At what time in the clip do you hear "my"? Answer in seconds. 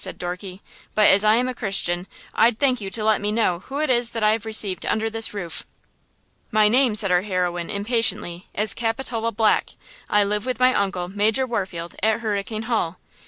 6.49-6.67, 10.59-10.73